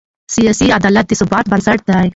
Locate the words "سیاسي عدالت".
0.35-1.05